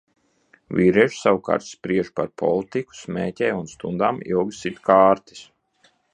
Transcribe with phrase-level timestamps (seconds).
[0.77, 5.45] Vīrieši savukārt spriež par politiku, smēķē un stundām ilgi sit kārtis.